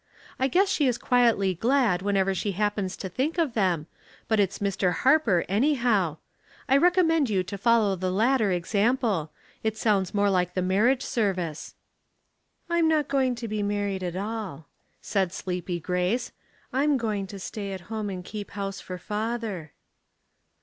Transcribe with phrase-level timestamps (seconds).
[0.39, 3.85] I guess she is quietly glad whenever she happens to think of them,
[4.27, 4.93] but it's l\Ir.
[5.03, 6.17] Hcirper anyhow,
[6.67, 11.75] I recommend you to follow the latter example; it sounds more like the marriage service.""
[12.71, 14.65] I'm not going to be married at all,"
[15.01, 16.31] said sleepy Grace."
[16.73, 19.71] I'm going to stay at home and keep house for father."